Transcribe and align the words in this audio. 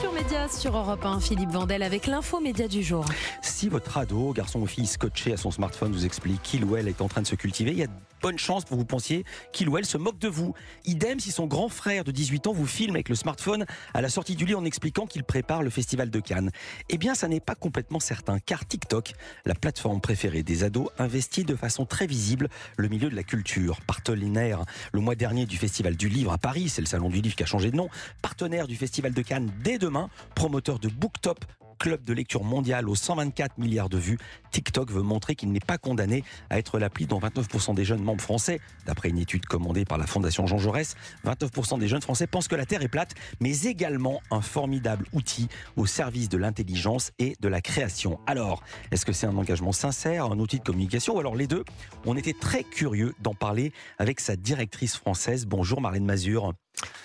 Culture 0.00 0.14
Média 0.14 0.48
sur 0.48 0.74
Europe 0.74 1.04
1, 1.04 1.20
Philippe 1.20 1.50
Vandel 1.50 1.82
avec 1.82 2.06
l'info 2.06 2.40
média 2.40 2.66
du 2.66 2.82
jour. 2.82 3.04
Si 3.42 3.68
votre 3.68 3.98
ado, 3.98 4.32
garçon 4.32 4.60
ou 4.60 4.66
fille 4.66 4.86
scotché 4.86 5.34
à 5.34 5.36
son 5.36 5.50
smartphone 5.50 5.92
vous 5.92 6.06
explique 6.06 6.40
qu'il 6.42 6.64
ou 6.64 6.74
elle 6.74 6.88
est 6.88 7.02
en 7.02 7.08
train 7.08 7.20
de 7.20 7.26
se 7.26 7.34
cultiver, 7.34 7.72
il 7.72 7.78
y 7.78 7.82
a 7.82 7.86
de 7.86 7.92
bonnes 8.22 8.38
chances 8.38 8.64
pour 8.64 8.76
que 8.76 8.80
vous 8.80 8.86
pensiez 8.86 9.24
qu'il 9.52 9.68
ou 9.68 9.76
elle 9.76 9.84
se 9.84 9.98
moque 9.98 10.18
de 10.18 10.28
vous. 10.28 10.54
Idem 10.86 11.20
si 11.20 11.30
son 11.32 11.46
grand 11.46 11.68
frère 11.68 12.04
de 12.04 12.12
18 12.12 12.46
ans 12.46 12.52
vous 12.52 12.66
filme 12.66 12.94
avec 12.94 13.08
le 13.10 13.14
smartphone 13.14 13.66
à 13.92 14.00
la 14.00 14.08
sortie 14.08 14.36
du 14.36 14.46
lit 14.46 14.54
en 14.54 14.64
expliquant 14.64 15.06
qu'il 15.06 15.24
prépare 15.24 15.62
le 15.62 15.70
festival 15.70 16.10
de 16.10 16.20
Cannes. 16.20 16.50
Eh 16.88 16.96
bien, 16.96 17.14
ça 17.14 17.28
n'est 17.28 17.40
pas 17.40 17.54
complètement 17.54 18.00
certain, 18.00 18.38
car 18.38 18.66
TikTok, 18.66 19.12
la 19.44 19.54
plateforme 19.54 20.00
préférée 20.00 20.42
des 20.42 20.64
ados, 20.64 20.88
investit 20.98 21.44
de 21.44 21.56
façon 21.56 21.84
très 21.84 22.06
visible 22.06 22.48
le 22.76 22.88
milieu 22.88 23.10
de 23.10 23.16
la 23.16 23.22
culture. 23.22 23.80
Partenaire 23.82 24.64
le 24.92 25.00
mois 25.00 25.14
dernier 25.14 25.44
du 25.44 25.58
Festival 25.58 25.96
du 25.96 26.08
Livre 26.08 26.32
à 26.32 26.38
Paris, 26.38 26.68
c'est 26.70 26.80
le 26.80 26.86
salon 26.86 27.10
du 27.10 27.20
livre 27.20 27.36
qui 27.36 27.42
a 27.42 27.46
changé 27.46 27.70
de 27.70 27.76
nom, 27.76 27.88
partenaire 28.22 28.66
du 28.66 28.76
Festival 28.76 29.12
de 29.12 29.22
Cannes 29.22 29.50
dès 29.62 29.78
demain, 29.78 29.89
promoteur 30.34 30.78
de 30.78 30.88
Booktop, 30.88 31.44
club 31.80 32.04
de 32.04 32.12
lecture 32.12 32.44
mondial 32.44 32.88
aux 32.88 32.94
124 32.94 33.56
milliards 33.58 33.88
de 33.88 33.96
vues, 33.96 34.18
TikTok 34.50 34.90
veut 34.90 35.02
montrer 35.02 35.34
qu'il 35.34 35.50
n'est 35.50 35.60
pas 35.60 35.78
condamné 35.78 36.22
à 36.50 36.58
être 36.58 36.78
l'appli 36.78 37.06
dont 37.06 37.18
29% 37.18 37.74
des 37.74 37.86
jeunes 37.86 38.02
membres 38.02 38.20
français, 38.20 38.60
d'après 38.84 39.08
une 39.08 39.18
étude 39.18 39.46
commandée 39.46 39.86
par 39.86 39.96
la 39.96 40.06
Fondation 40.06 40.46
Jean 40.46 40.58
Jaurès, 40.58 40.94
29% 41.24 41.78
des 41.78 41.88
jeunes 41.88 42.02
français 42.02 42.26
pensent 42.26 42.48
que 42.48 42.54
la 42.54 42.66
Terre 42.66 42.82
est 42.82 42.88
plate, 42.88 43.14
mais 43.40 43.62
également 43.62 44.20
un 44.30 44.42
formidable 44.42 45.06
outil 45.14 45.48
au 45.76 45.86
service 45.86 46.28
de 46.28 46.36
l'intelligence 46.36 47.12
et 47.18 47.34
de 47.40 47.48
la 47.48 47.62
création. 47.62 48.20
Alors, 48.26 48.62
est-ce 48.90 49.06
que 49.06 49.12
c'est 49.12 49.26
un 49.26 49.36
engagement 49.38 49.72
sincère, 49.72 50.26
un 50.26 50.38
outil 50.38 50.58
de 50.58 50.64
communication 50.64 51.16
ou 51.16 51.20
alors 51.20 51.34
les 51.34 51.46
deux? 51.46 51.64
On 52.04 52.14
était 52.14 52.34
très 52.38 52.62
curieux 52.62 53.14
d'en 53.22 53.34
parler 53.34 53.72
avec 53.98 54.20
sa 54.20 54.36
directrice 54.36 54.96
française. 54.96 55.46
Bonjour 55.46 55.80
Marlène 55.80 56.04
Mazur. 56.04 56.52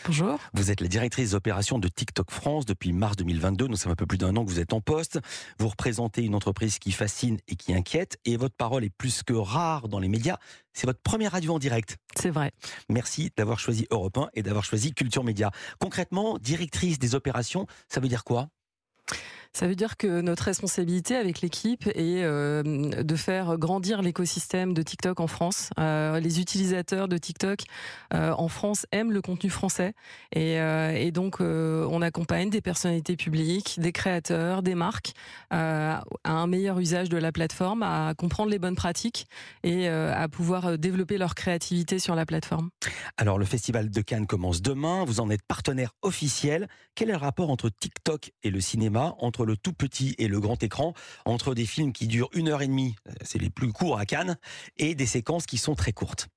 Bonjour. 0.06 0.40
Vous 0.54 0.72
êtes 0.72 0.82
la 0.82 0.88
directrice 0.88 1.30
des 1.30 1.36
opérations 1.36 1.80
de 1.80 1.88
TikTok 1.88 2.32
France 2.32 2.66
depuis 2.66 2.94
mars 2.94 3.16
2022. 3.16 3.68
Nous 3.68 3.76
sommes 3.76 3.92
un 3.92 3.96
peu 3.96 4.06
plus 4.06 4.18
d'un 4.18 4.36
an 4.36 4.46
que 4.46 4.50
vous 4.50 4.60
êtes 4.60 4.74
en 4.74 4.82
poste. 4.82 5.20
Vous 5.60 5.68
représentez 5.68 6.24
une 6.24 6.36
entreprise 6.36 6.80
qui 6.80 6.92
fascine 6.92 7.40
et 7.48 7.56
qui 7.56 7.74
inquiète. 7.74 8.18
Et 8.26 8.38
votre 8.38 8.56
parole 8.56 8.84
est 8.84 8.96
plus 8.96 9.24
que 9.24 9.34
rare 9.34 9.88
dans 9.88 10.00
les 10.00 10.08
médias. 10.08 10.38
C'est 10.74 10.86
votre 10.88 11.02
première 11.02 11.32
radio 11.32 11.56
en 11.56 11.60
direct. 11.60 11.98
C'est 12.16 12.30
vrai. 12.30 12.52
Merci 12.90 13.32
d'avoir 13.36 13.60
choisi 13.60 13.88
Europe 13.90 14.18
1 14.18 14.30
et 14.34 14.44
d'avoir 14.44 14.64
choisi 14.64 14.94
Culture 14.94 15.24
Média. 15.24 15.52
Concrètement, 15.80 16.38
directrice 16.38 17.00
des 17.00 17.16
opérations, 17.16 17.66
ça 17.90 18.00
veut 18.00 18.08
dire 18.08 18.24
quoi? 18.24 18.50
Ça 19.56 19.68
veut 19.68 19.76
dire 19.76 19.96
que 19.96 20.20
notre 20.20 20.44
responsabilité 20.44 21.16
avec 21.16 21.40
l'équipe 21.40 21.88
est 21.88 22.24
euh, 22.24 22.62
de 22.62 23.16
faire 23.16 23.58
grandir 23.58 24.02
l'écosystème 24.02 24.74
de 24.74 24.82
TikTok 24.82 25.22
en 25.22 25.28
France. 25.28 25.70
Euh, 25.80 26.20
les 26.20 26.42
utilisateurs 26.42 27.08
de 27.08 27.18
TikTok 27.18 27.62
euh, 28.14 28.34
en 28.38 28.50
France 28.50 28.86
aiment 28.92 29.14
le 29.14 29.22
contenu 29.22 29.50
français 29.50 29.94
et, 30.34 30.60
donc 31.12 31.40
on 31.40 32.02
accompagne 32.02 32.50
des 32.50 32.60
personnalités 32.60 33.16
publiques, 33.16 33.80
des 33.80 33.94
créateurs, 33.94 34.62
des 34.62 34.76
marques 34.76 35.14
à 35.50 36.04
un 36.26 36.48
meilleur 36.48 36.78
usage 36.80 37.08
de 37.08 37.18
la 37.18 37.32
plateforme, 37.32 37.84
à 37.84 38.14
comprendre 38.18 38.50
les 38.50 38.60
bonnes 38.60 38.76
pratiques 38.76 39.28
et 39.64 39.88
à 39.88 40.28
pouvoir 40.28 40.78
développer 40.78 41.18
leur 41.18 41.36
créativité 41.36 42.00
sur 42.00 42.16
la 42.16 42.26
plateforme. 42.26 42.70
Alors 43.18 43.38
le 43.38 43.46
festival 43.46 43.90
de 43.90 44.02
Cannes 44.02 44.28
commence 44.28 44.62
demain, 44.62 45.06
vous 45.06 45.22
en 45.22 45.30
êtes 45.30 45.44
partenaire 45.48 45.92
officiel. 46.02 46.68
Quel 46.96 47.10
est 47.10 47.14
le 47.14 47.18
rapport 47.18 47.50
entre 47.50 47.70
TikTok 47.70 48.32
et 48.44 48.50
le 48.50 48.60
cinéma, 48.60 49.16
entre 49.20 49.45
le 49.46 49.58
tout 49.58 49.74
petit 49.74 50.16
et 50.18 50.28
le 50.28 50.40
grand 50.40 50.62
écran, 50.64 50.94
entre 51.26 51.54
des 51.56 51.66
films 51.66 51.94
qui 51.94 52.08
durent 52.08 52.30
une 52.34 52.50
heure 52.50 52.62
et 52.62 52.68
demie, 52.68 52.96
c'est 53.22 53.40
les 53.40 53.50
plus 53.50 53.72
courts 53.72 54.00
à 54.00 54.06
Cannes, 54.06 54.38
et 54.78 54.96
des 54.96 55.06
séquences 55.06 55.46
qui 55.46 55.58
sont 55.58 55.76
très 55.76 55.94
courtes. 55.94 56.30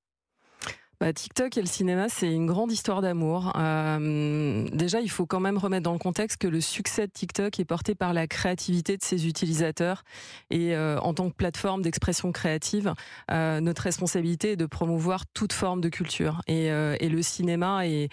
Bah, 1.01 1.13
TikTok 1.13 1.55
et 1.55 1.61
le 1.61 1.67
cinéma, 1.67 2.09
c'est 2.09 2.29
une 2.29 2.45
grande 2.45 2.73
histoire 2.73 3.01
d'amour. 3.01 3.53
Euh, 3.55 4.67
déjà, 4.73 4.99
il 4.99 5.09
faut 5.09 5.25
quand 5.25 5.39
même 5.39 5.57
remettre 5.57 5.83
dans 5.83 5.93
le 5.93 5.97
contexte 5.97 6.41
que 6.41 6.47
le 6.47 6.59
succès 6.59 7.07
de 7.07 7.11
TikTok 7.13 7.57
est 7.57 7.63
porté 7.63 7.95
par 7.95 8.11
la 8.11 8.27
créativité 8.27 8.97
de 8.97 9.01
ses 9.01 9.25
utilisateurs. 9.25 10.03
Et 10.49 10.75
euh, 10.75 10.99
en 10.99 11.13
tant 11.13 11.29
que 11.29 11.35
plateforme 11.35 11.83
d'expression 11.83 12.33
créative, 12.33 12.93
euh, 13.31 13.61
notre 13.61 13.83
responsabilité 13.83 14.51
est 14.51 14.55
de 14.57 14.65
promouvoir 14.65 15.25
toute 15.27 15.53
forme 15.53 15.79
de 15.79 15.87
culture. 15.87 16.41
Et, 16.47 16.69
le 16.69 17.21
cinéma 17.21 17.87
est, 17.87 18.09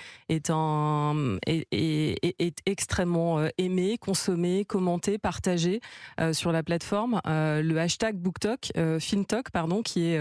extrêmement 2.66 3.48
aimé, 3.58 3.98
consommé, 3.98 4.64
commenté, 4.64 5.18
partagé 5.18 5.80
sur 6.32 6.52
la 6.52 6.62
plateforme. 6.62 7.20
le 7.26 7.76
hashtag 7.78 8.16
BookTok, 8.16 8.70
FilmTok, 9.00 9.50
pardon, 9.50 9.82
qui 9.82 10.16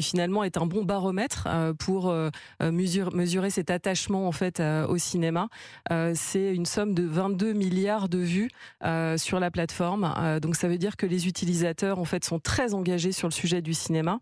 finalement 0.00 0.44
est 0.44 0.56
un 0.56 0.66
bon 0.66 0.84
baromètre 0.84 1.46
pour 1.78 2.08
euh, 2.08 2.30
euh, 2.62 2.70
mesurer 2.72 3.50
cet 3.50 3.70
attachement 3.70 4.26
en 4.26 4.32
fait 4.32 4.60
au 4.88 4.98
cinéma. 4.98 5.48
c'est 6.14 6.54
une 6.54 6.66
somme 6.66 6.94
de 6.94 7.04
22 7.04 7.52
milliards 7.52 8.08
de 8.08 8.18
vues 8.18 8.50
sur 9.16 9.40
la 9.40 9.50
plateforme. 9.50 10.40
donc 10.40 10.56
ça 10.56 10.68
veut 10.68 10.78
dire 10.78 10.96
que 10.96 11.06
les 11.06 11.26
utilisateurs 11.26 11.98
en 11.98 12.04
fait 12.04 12.24
sont 12.24 12.38
très 12.38 12.74
engagés 12.74 13.12
sur 13.12 13.28
le 13.28 13.32
sujet 13.32 13.62
du 13.62 13.74
cinéma. 13.74 14.20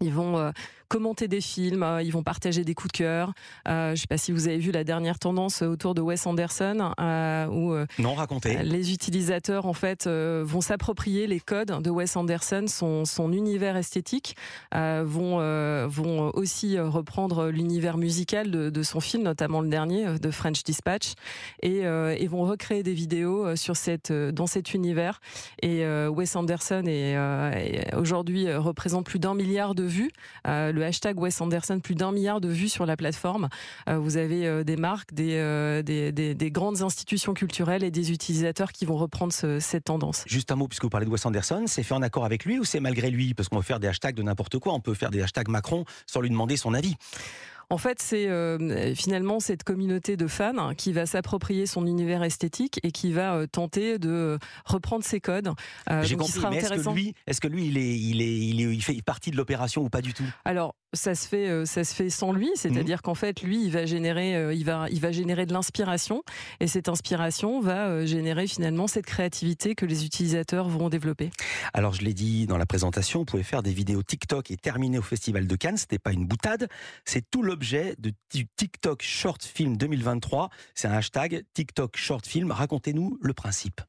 Ils 0.00 0.12
vont 0.12 0.52
commenter 0.88 1.28
des 1.28 1.40
films, 1.40 1.82
euh, 1.82 2.02
ils 2.02 2.12
vont 2.12 2.22
partager 2.22 2.64
des 2.64 2.74
coups 2.74 2.92
de 2.92 2.98
cœur. 2.98 3.32
Euh, 3.68 3.88
je 3.88 3.92
ne 3.92 3.96
sais 3.96 4.06
pas 4.06 4.18
si 4.18 4.32
vous 4.32 4.48
avez 4.48 4.58
vu 4.58 4.70
la 4.70 4.84
dernière 4.84 5.18
tendance 5.18 5.62
autour 5.62 5.94
de 5.94 6.00
Wes 6.00 6.26
Anderson, 6.26 6.92
euh, 7.00 7.46
où 7.46 7.74
non 8.00 8.14
racontez. 8.14 8.62
Les 8.62 8.92
utilisateurs 8.92 9.66
en 9.66 9.72
fait 9.72 10.06
vont 10.08 10.60
s'approprier 10.60 11.26
les 11.26 11.40
codes 11.40 11.82
de 11.82 11.90
Wes 11.90 12.16
Anderson, 12.16 12.64
son, 12.68 13.04
son 13.04 13.32
univers 13.32 13.76
esthétique, 13.76 14.36
vont 14.72 15.36
vont 15.88 16.30
aussi 16.34 16.78
reprendre 16.78 17.48
l'univers 17.48 17.98
musical 17.98 18.50
de, 18.50 18.70
de, 18.70 18.82
son 18.82 19.00
film, 19.00 19.22
notamment 19.22 19.60
le 19.60 19.68
dernier 19.68 20.18
de 20.18 20.30
French 20.30 20.62
Dispatch, 20.62 21.12
et, 21.62 21.80
et 21.80 22.26
vont 22.26 22.44
recréer 22.44 22.82
des 22.82 22.94
vidéos 22.94 23.56
sur 23.56 23.76
cette 23.76 24.12
dans 24.12 24.46
cet 24.46 24.74
univers. 24.74 25.20
Et 25.62 25.84
Wes 26.08 26.36
Anderson 26.36 26.84
est, 26.86 27.94
aujourd'hui 27.94 28.52
représente 28.52 29.06
plus 29.06 29.18
d'un 29.18 29.34
milliard 29.34 29.74
de 29.74 29.84
vues 29.84 30.10
le 30.76 30.84
hashtag 30.84 31.18
Wes 31.18 31.40
Anderson, 31.40 31.80
plus 31.80 31.94
d'un 31.94 32.12
milliard 32.12 32.40
de 32.40 32.48
vues 32.48 32.68
sur 32.68 32.86
la 32.86 32.96
plateforme. 32.96 33.48
Euh, 33.88 33.98
vous 33.98 34.16
avez 34.16 34.46
euh, 34.46 34.62
des 34.62 34.76
marques, 34.76 35.10
euh, 35.18 35.82
des, 35.82 36.12
des, 36.12 36.50
grandes 36.50 36.82
institutions 36.82 37.34
culturelles 37.34 37.82
et 37.82 37.90
des 37.90 38.12
utilisateurs 38.12 38.72
qui 38.72 38.84
vont 38.84 38.96
reprendre 38.96 39.32
cette 39.32 39.84
tendance. 39.84 40.22
Juste 40.26 40.52
un 40.52 40.56
mot, 40.56 40.68
puisque 40.68 40.84
vous 40.84 40.90
parlez 40.90 41.06
de 41.06 41.10
Wes 41.10 41.24
Anderson, 41.26 41.64
c'est 41.66 41.82
fait 41.82 41.94
en 41.94 42.02
accord 42.02 42.24
avec 42.24 42.44
lui 42.44 42.58
ou 42.58 42.64
c'est 42.64 42.80
malgré 42.80 43.10
lui? 43.10 43.34
Parce 43.34 43.48
qu'on 43.48 43.56
peut 43.56 43.62
faire 43.62 43.80
des 43.80 43.88
hashtags 43.88 44.14
de 44.14 44.22
n'importe 44.22 44.58
quoi, 44.58 44.74
on 44.74 44.80
peut 44.80 44.94
faire 44.94 45.10
des 45.10 45.22
hashtags 45.22 45.48
Macron 45.48 45.84
sans 46.06 46.20
lui 46.20 46.30
demander 46.30 46.56
son 46.56 46.74
avis. 46.74 46.96
En 47.68 47.78
fait, 47.78 48.00
c'est 48.00 48.28
euh, 48.28 48.94
finalement 48.94 49.40
cette 49.40 49.64
communauté 49.64 50.16
de 50.16 50.28
fans 50.28 50.72
qui 50.76 50.92
va 50.92 51.04
s'approprier 51.04 51.66
son 51.66 51.84
univers 51.86 52.22
esthétique 52.22 52.78
et 52.84 52.92
qui 52.92 53.12
va 53.12 53.34
euh, 53.34 53.46
tenter 53.48 53.98
de 53.98 54.38
reprendre 54.64 55.04
ses 55.04 55.20
codes. 55.20 55.50
Euh, 55.90 56.04
J'ai 56.04 56.16
compris, 56.16 56.40
mais 56.48 56.58
est-ce 56.58 56.74
que 56.74 56.90
lui, 56.90 57.14
est-ce 57.26 57.40
que 57.40 57.48
lui, 57.48 57.66
il 57.66 57.76
est, 57.76 57.98
il 57.98 58.22
est, 58.22 58.38
il 58.38 58.60
est, 58.60 58.74
il 58.74 58.82
fait 58.82 59.02
partie 59.02 59.32
de 59.32 59.36
l'opération 59.36 59.82
ou 59.82 59.88
pas 59.88 60.00
du 60.00 60.14
tout? 60.14 60.24
Alors, 60.44 60.76
ça 60.92 61.14
se 61.14 61.28
fait, 61.28 61.66
ça 61.66 61.84
se 61.84 61.94
fait 61.94 62.10
sans 62.10 62.32
lui, 62.32 62.50
c'est-à-dire 62.54 62.98
mmh. 62.98 63.02
qu'en 63.02 63.14
fait, 63.14 63.42
lui, 63.42 63.64
il 63.64 63.70
va 63.70 63.86
générer, 63.86 64.54
il 64.54 64.64
va, 64.64 64.86
il 64.90 65.00
va 65.00 65.12
générer 65.12 65.46
de 65.46 65.52
l'inspiration 65.52 66.22
et 66.60 66.66
cette 66.66 66.88
inspiration 66.88 67.60
va 67.60 68.06
générer 68.06 68.46
finalement 68.46 68.86
cette 68.86 69.06
créativité 69.06 69.74
que 69.74 69.86
les 69.86 70.04
utilisateurs 70.04 70.68
vont 70.68 70.88
développer. 70.88 71.30
Alors, 71.74 71.92
je 71.92 72.02
l'ai 72.02 72.14
dit 72.14 72.46
dans 72.46 72.58
la 72.58 72.66
présentation, 72.66 73.20
vous 73.20 73.24
pouvez 73.24 73.42
faire 73.42 73.62
des 73.62 73.72
vidéos 73.72 74.02
TikTok 74.02 74.50
et 74.50 74.56
terminer 74.56 74.98
au 74.98 75.02
Festival 75.02 75.46
de 75.46 75.56
Cannes. 75.56 75.76
C'était 75.76 75.98
pas 75.98 76.12
une 76.12 76.26
boutade, 76.26 76.68
c'est 77.04 77.28
tout 77.30 77.42
le 77.42 77.52
objet 77.56 77.94
de, 77.98 78.12
du 78.34 78.46
TikTok 78.56 79.02
Short 79.02 79.42
Film 79.42 79.76
2023. 79.76 80.50
C'est 80.74 80.88
un 80.88 80.92
hashtag 80.92 81.44
TikTok 81.54 81.96
Short 81.96 82.26
Film. 82.26 82.50
Racontez-nous 82.50 83.18
le 83.20 83.32
principe. 83.32 83.80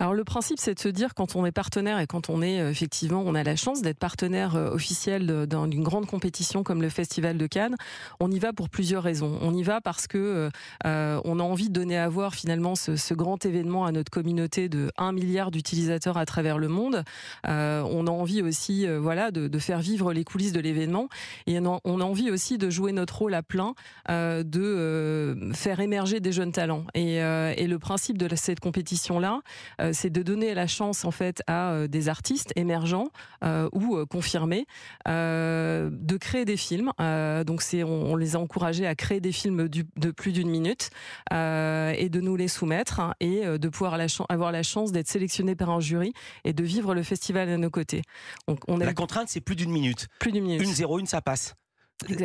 Alors 0.00 0.12
le 0.12 0.24
principe, 0.24 0.58
c'est 0.58 0.74
de 0.74 0.80
se 0.80 0.88
dire 0.88 1.14
quand 1.14 1.36
on 1.36 1.46
est 1.46 1.52
partenaire 1.52 2.00
et 2.00 2.08
quand 2.08 2.28
on 2.28 2.42
est 2.42 2.60
euh, 2.60 2.68
effectivement, 2.68 3.22
on 3.24 3.36
a 3.36 3.44
la 3.44 3.54
chance 3.54 3.80
d'être 3.80 3.98
partenaire 3.98 4.56
euh, 4.56 4.70
officiel 4.70 5.46
d'une 5.46 5.84
grande 5.84 6.06
compétition 6.06 6.64
comme 6.64 6.82
le 6.82 6.88
Festival 6.88 7.38
de 7.38 7.46
Cannes, 7.46 7.76
on 8.18 8.28
y 8.28 8.40
va 8.40 8.52
pour 8.52 8.68
plusieurs 8.68 9.04
raisons. 9.04 9.38
On 9.40 9.54
y 9.54 9.62
va 9.62 9.80
parce 9.80 10.08
que 10.08 10.50
euh, 10.84 11.20
on 11.24 11.38
a 11.38 11.42
envie 11.44 11.68
de 11.68 11.74
donner 11.74 11.96
à 11.96 12.08
voir 12.08 12.34
finalement 12.34 12.74
ce, 12.74 13.14
grand 13.14 13.46
événement 13.46 13.86
à 13.86 13.92
notre 13.92 14.10
communauté 14.10 14.68
de 14.68 14.90
1 14.96 15.12
milliard 15.12 15.52
d'utilisateurs 15.52 16.16
à 16.16 16.26
travers 16.26 16.58
le 16.58 16.66
monde. 16.66 17.04
on 17.44 18.06
a 18.06 18.10
envie 18.10 18.42
aussi, 18.42 18.88
voilà, 18.88 19.30
de, 19.30 19.58
faire 19.60 19.78
vivre 19.78 20.12
les 20.12 20.24
coulisses 20.24 20.52
de 20.52 20.58
l'événement 20.58 21.08
et 21.46 21.60
on 21.60 22.00
a, 22.00 22.04
envie 22.04 22.32
aussi 22.32 22.58
de 22.58 22.68
jouer 22.70 22.90
notre 22.90 23.18
rôle 23.18 23.34
à 23.34 23.42
plein, 23.42 23.74
de 24.08 25.50
faire 25.54 25.78
émerger 25.78 26.18
des 26.18 26.32
jeunes 26.32 26.50
talents. 26.50 26.84
Et, 26.94 27.20
le 27.20 27.78
principe 27.78 28.18
de 28.18 28.34
cette 28.34 28.60
compétition 28.60 29.20
là 29.20 29.40
c'est 29.92 30.10
de 30.10 30.22
donner 30.22 30.54
la 30.54 30.66
chance 30.66 31.04
en 31.04 31.10
fait 31.10 31.42
à 31.46 31.72
euh, 31.72 31.86
des 31.86 32.08
artistes 32.08 32.52
émergents 32.56 33.08
euh, 33.44 33.68
ou 33.72 34.04
confirmés 34.06 34.66
de 35.06 36.16
créer 36.18 36.44
des 36.44 36.56
films. 36.56 36.92
donc 37.46 37.62
c'est 37.62 37.82
on, 37.84 38.16
les 38.16 38.36
a 38.36 38.38
encouragés 38.38 38.86
à 38.86 38.94
créer 38.94 39.20
des 39.20 39.32
films 39.32 39.68
de 39.68 40.10
plus 40.10 40.32
d'une 40.32 40.48
minute 40.48 40.90
et 41.30 42.08
de 42.08 42.20
nous 42.20 42.36
les 42.36 42.48
soumettre 42.48 43.00
hein, 43.00 43.14
et 43.20 43.44
de 43.44 43.68
pouvoir 43.68 43.98
avoir 44.28 44.52
la 44.52 44.62
chance 44.62 44.92
d'être 44.92 45.08
sélectionnés 45.08 45.54
par 45.54 45.70
un 45.70 45.80
jury 45.80 46.12
et 46.44 46.52
de 46.52 46.64
vivre 46.64 46.94
le 46.94 47.02
festival 47.02 47.48
à 47.48 47.56
nos 47.56 47.70
côtés. 47.70 48.02
on 48.68 48.76
la 48.76 48.94
contrainte 48.94 49.28
c'est 49.28 49.40
plus 49.40 49.56
d'une 49.56 49.70
minute. 49.70 50.08
Plus 50.18 50.32
d'une 50.32 50.44
minute. 50.44 50.62
Une 50.62 50.72
zéro 50.72 50.98
une 50.98 51.06
ça 51.06 51.20
passe. 51.20 51.54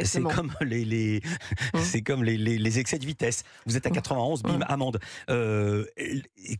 C'est 0.03 0.21
comme 0.21 0.51
les, 0.61 0.85
les 0.85 1.21
mmh. 1.73 1.79
c'est 1.81 2.01
comme 2.01 2.23
les, 2.23 2.37
les, 2.37 2.79
excès 2.79 2.99
de 2.99 3.05
vitesse. 3.05 3.43
Vous 3.65 3.77
êtes 3.77 3.85
à 3.85 3.89
91, 3.89 4.43
mmh. 4.43 4.47
bim, 4.47 4.57
mmh. 4.57 4.65
amende. 4.67 4.99
Euh, 5.29 5.85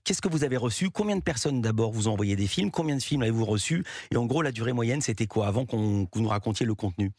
qu'est-ce 0.04 0.22
que 0.22 0.28
vous 0.28 0.44
avez 0.44 0.58
reçu? 0.58 0.90
Combien 0.90 1.16
de 1.16 1.22
personnes 1.22 1.62
d'abord 1.62 1.92
vous 1.92 2.08
ont 2.08 2.14
envoyé 2.14 2.36
des 2.36 2.48
films? 2.48 2.72
Combien 2.72 2.96
de 2.96 3.02
films 3.02 3.22
avez-vous 3.22 3.46
reçu 3.46 3.84
Et 4.12 4.18
en 4.18 4.26
gros, 4.26 4.42
la 4.42 4.52
durée 4.52 4.74
moyenne, 4.74 5.02
c'était 5.02 5.28
quoi 5.28 5.48
avant 5.48 5.66
qu'on 5.66 6.06
que 6.06 6.18
vous 6.18 6.22
nous 6.22 6.30
racontiez 6.30 6.66
le 6.66 6.76
contenu? 6.76 7.12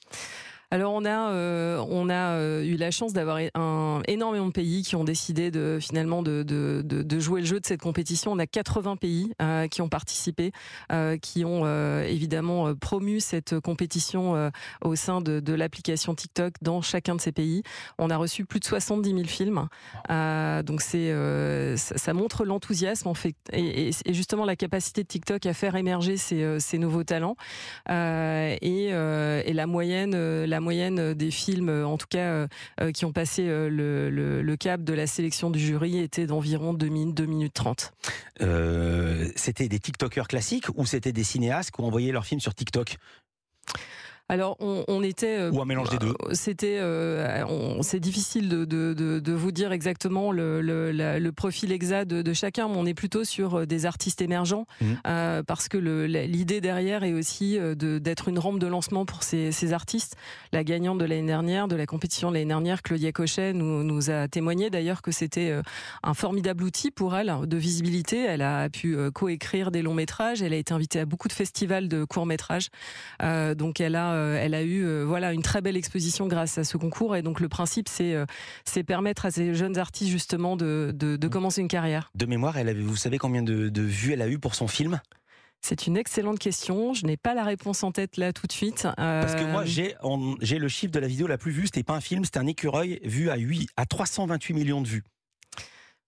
Alors 0.73 0.93
on 0.93 1.05
a 1.05 1.31
euh, 1.31 1.85
on 1.89 2.09
a 2.09 2.37
euh, 2.37 2.63
eu 2.63 2.77
la 2.77 2.93
chance 2.93 3.13
d'avoir 3.13 3.39
un 3.55 4.03
énormément 4.07 4.47
de 4.47 4.53
pays 4.53 4.83
qui 4.83 4.95
ont 4.95 5.03
décidé 5.03 5.51
de 5.51 5.79
finalement 5.81 6.23
de, 6.23 6.45
de, 6.45 6.83
de, 6.85 7.19
jouer 7.19 7.41
le 7.41 7.47
jeu 7.47 7.59
de 7.59 7.67
cette 7.67 7.81
compétition. 7.81 8.31
On 8.33 8.39
a 8.39 8.47
80 8.47 8.97
pays 8.97 9.33
euh, 9.43 9.67
qui 9.67 9.83
ont 9.83 9.89
participé, 9.89 10.53
qui 11.23 11.45
ont 11.45 11.67
évidemment 12.03 12.75
promu 12.75 13.21
cette 13.21 13.59
compétition 13.61 14.51
au 14.83 14.95
sein 14.95 15.21
de, 15.21 15.41
de 15.41 15.53
l'application 15.53 16.15
TikTok 16.15 16.55
dans 16.63 16.81
chacun 16.83 17.17
de 17.17 17.21
ces 17.21 17.33
pays. 17.33 17.63
On 17.99 18.11
a 18.11 18.17
reçu 18.17 18.45
plus 18.45 18.61
de 18.61 18.65
70 18.65 19.11
000 19.11 19.25
films, 19.25 19.69
donc 20.09 20.81
c'est 20.81 21.15
ça, 21.77 22.13
montre 22.13 22.45
l'enthousiasme 22.45 23.09
en 23.09 23.15
fait 23.15 23.35
et, 23.53 23.91
et, 24.05 24.15
justement 24.15 24.45
la 24.45 24.57
capacité 24.57 25.03
de 25.03 25.09
TikTok 25.09 25.47
à 25.47 25.55
faire 25.55 25.77
émerger 25.77 26.17
ces, 26.17 26.61
ces 26.61 26.79
nouveaux 26.79 27.05
talents 27.05 27.37
et, 27.89 28.89
et 28.89 29.53
la 29.53 29.67
moyenne 29.67 30.15
la 30.45 30.60
moyenne 30.61 31.15
des 31.15 31.31
films, 31.31 31.69
en 31.85 31.97
tout 31.97 32.07
cas, 32.09 32.19
euh, 32.19 32.49
euh, 32.81 32.93
qui 32.93 33.05
ont 33.05 33.13
passé 33.13 33.47
euh, 33.49 33.69
le, 33.71 34.57
cap 34.57 34.83
de 34.83 34.93
la 34.93 35.07
sélection 35.07 35.51
du 35.51 35.59
jury 35.59 35.99
était 35.99 36.27
d'environ 36.27 36.75
2 36.75 36.89
minutes, 36.89 37.17
2 37.17 37.27
minutes 37.27 37.55
30. 37.55 37.93
c'était 39.37 39.69
des 39.69 39.79
TikTokers 39.79 40.29
classiques 40.29 40.67
ou 40.75 40.85
c'était 40.85 41.13
des 41.13 41.25
cinéastes 41.25 41.71
qui 41.71 41.81
ont 41.81 41.87
envoyé 41.87 42.13
leurs 42.13 42.27
films 42.27 42.41
sur 42.41 42.55
TikTok? 42.55 42.97
Alors, 44.31 44.57
on, 44.61 45.03
était. 45.03 45.41
Euh, 45.41 45.51
Ou 45.51 45.61
un 45.61 45.65
mélange 45.65 45.91
des 45.91 45.99
deux. 45.99 46.15
C'était. 46.35 46.79
Euh, 46.79 47.45
c'est 47.83 47.99
difficile 47.99 48.49
de, 48.49 48.65
de, 48.65 48.95
de, 48.95 49.33
vous 49.33 49.51
dire 49.51 49.73
exactement 49.73 50.31
le, 50.31 50.63
le, 50.63 50.93
le 50.93 51.33
profil 51.33 51.73
exact 51.73 52.07
de, 52.07 52.33
chacun, 52.33 52.69
mais 52.69 52.77
on 52.77 52.87
est 52.87 52.95
plutôt 52.95 53.25
sur 53.25 53.57
euh, 53.57 53.67
des 53.67 53.87
artistes 53.87 54.23
émergents, 54.23 54.67
mmh. 54.81 54.87
euh, 55.09 55.43
parce 55.43 55.69
que 55.69 55.79
l'idée 55.79 56.61
derrière 56.61 57.03
est 57.03 57.13
aussi 57.13 57.59
d'être 57.75 58.29
une 58.29 58.39
rampe 58.39 58.61
de 58.61 58.69
lancement 58.69 59.05
pour 59.05 59.25
ces, 59.25 59.51
ces 59.51 59.73
artistes. 59.73 60.15
La 60.53 60.63
gagnante 60.63 60.99
de 60.99 61.07
l'année 61.07 61.27
dernière, 61.27 61.67
de 61.67 61.75
la 61.75 61.87
compétition 61.87 62.29
de 62.29 62.35
l'année 62.35 62.47
dernière, 62.47 62.83
Claudia 62.83 63.11
Cochet, 63.11 63.53
nous, 63.53 63.83
nous 63.83 64.11
a 64.11 64.29
témoigné 64.29 64.71
d'ailleurs 64.71 65.03
que 65.03 65.11
c'était 65.11 65.59
un 66.05 66.15
formidable 66.15 66.63
outil 66.63 66.93
pour 66.93 67.17
elle 67.17 67.35
de 67.47 67.57
visibilité. 67.57 68.25
Elle 68.25 68.43
a 68.43 68.69
pu 68.69 68.97
coécrire 69.13 69.73
des 69.73 69.83
longs 69.83 69.95
métrages, 69.95 70.41
elle 70.41 70.53
a 70.53 70.57
été 70.57 70.73
invitée 70.73 71.01
à 71.01 71.05
beaucoup 71.05 71.27
de 71.27 71.33
festivals 71.33 71.89
de 71.89 72.05
courts 72.05 72.27
métrages, 72.27 72.69
donc 73.21 73.81
elle 73.81 73.97
a 73.97 74.20
euh, 74.20 74.20
elle 74.39 74.55
a 74.55 74.63
eu 74.63 74.85
euh, 74.85 75.05
voilà 75.05 75.33
une 75.33 75.43
très 75.43 75.61
belle 75.61 75.77
exposition 75.77 76.27
grâce 76.27 76.59
à 76.59 76.65
ce 76.65 76.77
concours. 76.77 77.17
Et 77.17 77.23
donc 77.23 77.41
le 77.41 77.49
principe, 77.49 77.89
c'est 77.89 78.15
euh, 78.15 78.27
c'est 78.65 78.83
permettre 78.83 79.27
à 79.27 79.31
ces 79.31 79.55
jeunes 79.55 79.79
artistes 79.79 80.11
justement 80.11 80.57
de, 80.57 80.93
de, 80.95 81.17
mm. 81.27 81.31
commencer 81.31 81.61
une 81.61 81.69
carrière. 81.69 82.11
De 82.15 82.27
mémoire, 82.27 82.57
elle 82.59 82.69
avait, 82.69 82.81
vous 82.81 82.97
savez 82.97 83.19
combien 83.19 83.43
de, 83.43 83.69
de 83.69 83.83
vues 83.83 84.13
elle 84.13 84.23
a 84.23 84.29
eu 84.29 84.39
pour 84.39 84.55
son 84.55 84.69
film? 84.69 85.01
C'est 85.63 85.87
une 85.87 85.97
excellente 85.97 86.39
question. 86.39 86.95
Je 86.95 87.05
n'ai 87.05 87.17
pas 87.17 87.35
la 87.35 87.45
réponse 87.45 87.83
en 87.83 87.93
tête 87.93 88.17
là 88.17 88.33
tout 88.33 88.47
de 88.47 88.53
suite. 88.53 88.89
Parce 88.97 89.35
que 89.35 89.45
moi, 89.45 89.65
j'ai, 89.65 89.95
j'ai 90.41 90.59
le 90.59 90.69
chiffre 90.69 90.93
de 90.93 90.99
la 90.99 91.07
vidéo 91.07 91.27
la 91.27 91.37
plus 91.37 91.53
vue. 91.53 91.67
C'était 91.67 91.83
pas 91.83 91.95
un 91.95 92.01
film, 92.01 92.25
c'était 92.25 92.39
un 92.39 92.47
écureuil 92.47 92.99
vu 93.05 93.29
à 93.29 93.37
8, 93.37 93.69
à 93.77 93.85
328 93.85 94.55
millions 94.55 94.81
de 94.81 94.89
vues. 94.89 95.05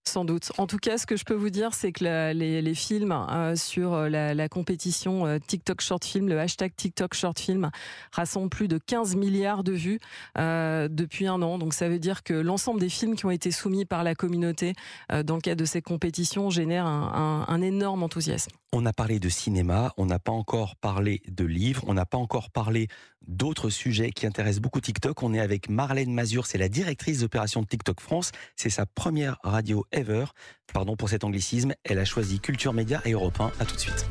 Sans 0.05 0.25
doute. 0.25 0.51
En 0.59 0.67
tout 0.67 0.79
cas, 0.79 0.99
ce 0.99 1.07
que 1.07 1.17
je 1.17 1.25
peux 1.25 1.35
vous 1.35 1.51
dire, 1.51 1.75
c'est 1.75 1.93
que 1.93 2.33
les, 2.33 2.75
films 2.75 3.13
euh, 3.13 3.55
sur 3.55 3.95
euh, 3.95 4.09
la, 4.09 4.49
compétition 4.49 5.27
euh, 5.27 5.39
TikTok 5.39 5.81
Short 5.81 6.05
Film, 6.05 6.29
le 6.29 6.41
hashtag 6.41 6.75
TikTok 6.75 7.15
Short 7.15 7.39
Film, 7.39 7.71
rassemble 8.11 8.49
plus 8.49 8.67
de 8.67 8.79
15 8.79 9.15
milliards 9.15 9.63
de 9.63 9.73
vues 9.73 10.01
depuis 10.37 11.27
un 11.29 11.41
an. 11.43 11.59
Donc 11.59 11.73
ça 11.73 11.89
veut 11.89 12.01
dire 12.01 12.25
que 12.25 12.35
l'ensemble 12.35 12.81
des 12.81 12.89
films 12.89 13.15
qui 13.15 13.27
ont 13.27 13.31
été 13.31 13.53
soumis 13.53 13.85
par 13.85 14.03
la 14.03 14.15
communauté 14.15 14.75
dans 15.25 15.37
le 15.37 15.41
cadre 15.41 15.61
de 15.61 15.67
ces 15.67 15.83
compétitions 15.83 16.51
génèrent 16.51 16.87
un 16.87 17.63
énorme 17.63 18.03
enthousiasme. 18.03 18.53
On 18.75 18.87
a 18.87 18.93
parlé 18.95 19.21
de 19.21 19.29
cinéma, 19.29 19.93
on 19.99 20.07
n'a 20.07 20.19
pas 20.19 20.33
encore 20.33 20.77
parlé 20.77 21.21
de 21.29 21.45
livres, 21.45 21.85
on 21.87 21.93
n'a 21.93 22.07
pas 22.07 22.17
encore 22.17 22.51
parlé 22.51 22.89
d'autres 23.21 23.69
sujets 23.69 24.13
qui 24.13 24.27
intéressent 24.27 24.63
beaucoup 24.63 24.81
TikTok. 24.81 25.23
On 25.23 25.35
est 25.35 25.41
avec 25.41 25.69
Marlène 25.69 26.15
Mazur, 26.15 26.47
c'est 26.47 26.57
la 26.57 26.71
directrice 26.71 27.21
d'opération 27.21 27.61
de 27.61 27.67
TikTok 27.67 28.01
France. 28.01 28.33
C'est 28.57 28.71
sa 28.71 28.87
première 28.87 29.37
radio 29.43 29.85
ever. 29.93 30.25
Pardon 30.73 30.97
pour 30.97 31.11
cet 31.11 31.23
anglicisme. 31.23 31.75
Elle 31.85 31.99
a 31.99 32.07
choisi 32.07 32.41
Culture 32.41 32.73
Média 32.73 33.03
et 33.05 33.13
Europe 33.13 33.39
1. 33.39 33.53
À 33.61 33.67
tout 33.67 33.75
de 33.75 33.81
suite. 33.81 34.07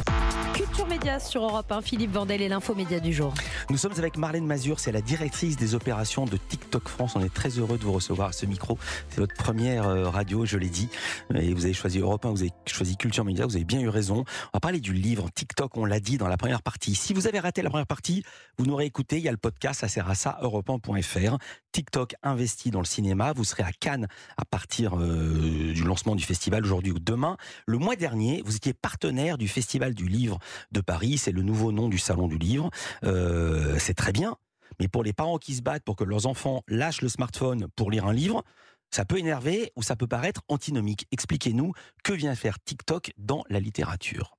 Culture 0.72 0.88
Média 0.88 1.20
sur 1.20 1.44
Europe 1.44 1.70
1, 1.70 1.82
Philippe 1.82 2.12
Vandel 2.12 2.42
et 2.42 2.48
l'infomédia 2.48 3.02
du 3.02 3.12
jour. 3.12 3.34
Nous 3.70 3.76
sommes 3.76 3.92
avec 3.98 4.16
Marlène 4.16 4.46
Mazur, 4.46 4.80
c'est 4.80 4.94
la 4.94 5.02
directrice 5.02 5.58
des 5.58 5.76
opérations 5.76 6.24
de 6.24 6.38
TikTok 6.38 6.88
France. 6.88 7.18
On 7.18 7.22
est 7.22 7.34
très 7.34 7.50
heureux 7.50 7.78
de 7.78 7.84
vous 7.84 7.92
recevoir 7.92 8.30
à 8.30 8.32
ce 8.32 8.46
micro. 8.46 8.78
C'est 9.10 9.20
votre 9.20 9.36
première 9.36 9.86
euh, 9.86 10.08
radio, 10.08 10.46
je 10.46 10.58
l'ai 10.58 10.70
dit. 10.70 10.88
Et 11.36 11.54
vous 11.54 11.66
avez 11.66 11.74
choisi 11.74 12.00
Europe 12.00 12.26
1, 12.26 12.30
vous 12.30 12.42
avez 12.44 12.54
choisi 12.68 12.96
Culture 12.96 13.26
Média, 13.26 13.46
vous 13.46 13.58
avez 13.58 13.66
bien 13.66 13.82
eu 13.82 13.90
raison. 13.90 14.24
On 14.54 14.58
va 14.58 14.60
parler 14.62 14.80
du 14.80 14.94
livre 14.94 15.30
TikTok, 15.36 15.76
on 15.76 15.84
l'a 15.84 16.00
dit 16.00 16.18
dans 16.18 16.30
la 16.30 16.38
première 16.38 16.62
partie. 16.62 16.96
Si 16.96 17.14
vous 17.14 17.28
avez 17.28 17.42
raté 17.42 17.62
la 17.62 17.70
première 17.70 17.86
partie, 17.86 18.24
vous 18.58 18.66
n'aurez 18.66 18.86
écouté, 18.86 19.18
il 19.18 19.24
y 19.24 19.28
a 19.28 19.32
le 19.32 19.38
podcast, 19.38 19.82
ça 19.82 19.90
sert 19.90 20.10
à 20.10 20.16
ça, 20.16 20.40
europe1.fr. 20.42 21.38
TikTok 21.74 22.16
investi 22.24 22.72
dans 22.72 22.80
le 22.80 22.86
cinéma. 22.86 23.34
Vous 23.34 23.44
serez 23.44 23.64
à 23.64 23.72
Cannes 23.72 24.08
à 24.38 24.46
partir 24.46 24.98
euh, 24.98 25.74
du 25.74 25.84
lancement 25.84 26.16
du 26.16 26.24
festival 26.24 26.64
aujourd'hui 26.64 26.92
ou 26.92 27.00
demain. 27.00 27.38
Le 27.66 27.78
mois 27.78 27.96
dernier, 27.98 28.42
vous 28.46 28.56
étiez 28.56 28.74
partenaire 28.74 29.38
du 29.38 29.48
Festival 29.48 29.94
du 29.94 30.08
Livre 30.08 30.40
de 30.72 30.82
Paris. 30.82 31.18
C'est 31.18 31.32
le 31.32 31.42
nouveau 31.42 31.72
nom 31.72 31.90
du 31.90 31.98
Salon 31.98 32.28
du 32.28 32.38
Livre. 32.38 32.70
Euh, 33.04 33.76
c'est 33.80 33.94
très 33.94 34.12
bien. 34.12 34.38
Mais 34.80 34.88
pour 34.88 35.04
les 35.04 35.14
parents 35.14 35.38
qui 35.38 35.56
se 35.56 35.62
battent 35.62 35.84
pour 35.84 35.96
que 35.96 36.04
leurs 36.04 36.26
enfants 36.26 36.64
lâchent 36.68 37.02
le 37.02 37.10
smartphone 37.10 37.68
pour 37.76 37.92
lire 37.92 38.06
un 38.06 38.14
livre, 38.14 38.44
ça 38.90 39.06
peut 39.06 39.18
énerver 39.18 39.72
ou 39.76 39.84
ça 39.84 39.96
peut 39.96 40.08
paraître 40.08 40.42
antinomique. 40.48 41.08
Expliquez-nous 41.12 41.74
que 42.04 42.14
vient 42.14 42.36
faire 42.36 42.60
TikTok 42.60 43.12
dans 43.18 43.44
la 43.50 43.60
littérature? 43.60 44.38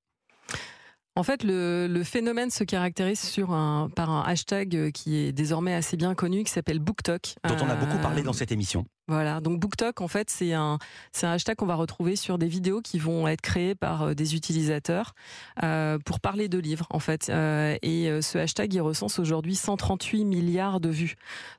En 1.14 1.22
fait, 1.22 1.42
le, 1.44 2.02
phénomène 2.04 2.50
se 2.50 2.64
caractérise 2.64 3.20
sur 3.20 3.52
un, 3.52 3.90
par 3.94 4.10
un 4.10 4.22
hashtag 4.22 4.74
euh, 4.74 4.90
qui 4.90 5.18
est 5.18 5.32
désormais 5.32 5.74
assez 5.74 5.98
bien 5.98 6.14
connu, 6.14 6.42
qui 6.42 6.50
s'appelle 6.50 6.78
BookTok. 6.78 7.34
Dont 7.46 7.56
on 7.60 7.68
a 7.68 7.74
beaucoup 7.74 7.98
parlé 7.98 8.22
dans 8.22 8.32
cette 8.32 8.50
émission. 8.50 8.86
Voilà, 9.12 9.42
donc 9.42 9.60
BookTok, 9.60 10.00
en 10.00 10.08
fait, 10.08 10.30
c'est 10.30 10.54
un, 10.54 10.78
c'est 11.12 11.26
un 11.26 11.32
hashtag 11.32 11.56
qu'on 11.56 11.66
va 11.66 11.74
retrouver 11.74 12.16
sur 12.16 12.38
des 12.38 12.46
vidéos 12.46 12.80
qui 12.80 12.98
vont 12.98 13.28
être 13.28 13.42
créées 13.42 13.74
par 13.74 14.04
euh, 14.04 14.14
des 14.14 14.34
utilisateurs 14.34 15.14
euh, 15.62 15.98
pour 15.98 16.18
parler 16.18 16.48
de 16.48 16.56
livres, 16.56 16.86
en 16.88 16.98
fait. 16.98 17.28
Euh, 17.28 17.76
et 17.82 18.22
ce 18.22 18.38
hashtag, 18.38 18.72
il 18.72 18.80
recense 18.80 19.18
aujourd'hui 19.18 19.54
138 19.54 20.24
milliards 20.24 20.80
de 20.80 20.88
vues. 20.88 21.16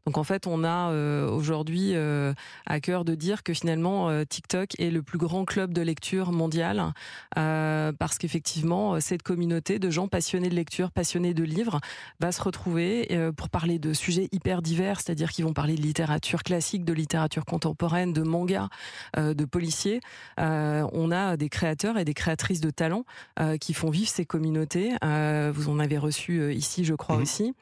Donc, 0.08 0.18
en 0.18 0.24
fait, 0.24 0.48
on 0.48 0.64
a 0.64 0.92
aujourd'hui 1.28 1.94
à 1.96 2.80
cœur 2.80 3.06
de 3.06 3.16
dire 3.16 3.44
que 3.44 3.54
finalement, 3.54 4.24
TikTok 4.26 4.80
est 4.80 4.90
le 4.90 5.02
plus 5.02 5.18
grand 5.18 5.46
club 5.46 5.74
de 5.74 5.82
lecture 5.82 6.32
mondial 6.32 6.94
parce 7.36 8.18
qu'effectivement, 8.18 9.00
cette 9.00 9.24
communauté 9.24 9.80
de 9.80 9.90
gens 9.90 10.08
passionnés 10.08 10.50
de 10.50 10.56
lecture, 10.56 10.92
passionnés 10.92 11.34
de 11.34 11.44
livres, 11.44 11.80
va 12.20 12.32
se 12.32 12.42
retrouver 12.42 13.32
pour 13.38 13.50
parler 13.50 13.80
de 13.80 13.94
sujets 13.94 14.28
hyper 14.32 14.62
divers, 14.62 15.00
c'est-à-dire 15.00 15.32
qu'ils 15.32 15.46
vont 15.46 15.54
parler 15.54 15.76
de 15.76 15.82
littérature 15.82 16.44
classique, 16.44 16.84
de 16.84 16.94
littérature 16.94 17.43
contemporaine, 17.44 18.14
de 18.14 18.22
manga, 18.22 18.70
euh, 19.18 19.34
de 19.34 19.46
policiers. 19.46 20.00
Euh, 20.40 20.88
on 20.92 21.12
a 21.12 21.38
des 21.38 21.50
créateurs 21.50 21.98
et 21.98 22.06
des 22.06 22.14
créatrices 22.14 22.62
de 22.62 22.70
talents 22.70 23.06
euh, 23.40 23.58
qui 23.58 23.74
font 23.74 23.90
vivre 23.90 24.10
ces 24.10 24.26
communautés. 24.26 24.92
vous 25.02 25.70
en 25.70 25.80
avez 25.80 25.98
reçu 25.98 26.54
ici, 26.54 26.86
je 26.86 26.94
crois 26.94 27.18
mhm. 27.18 27.22
aussi. 27.22 27.54